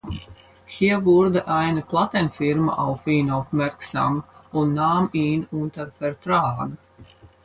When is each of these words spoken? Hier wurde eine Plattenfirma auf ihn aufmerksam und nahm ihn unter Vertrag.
Hier 0.65 1.05
wurde 1.05 1.47
eine 1.47 1.83
Plattenfirma 1.83 2.73
auf 2.73 3.05
ihn 3.05 3.29
aufmerksam 3.29 4.23
und 4.51 4.73
nahm 4.73 5.09
ihn 5.13 5.45
unter 5.51 5.91
Vertrag. 5.91 6.71